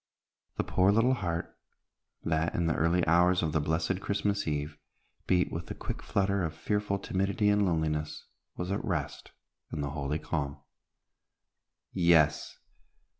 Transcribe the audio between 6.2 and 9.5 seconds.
of fearful timidity and loneliness, was at rest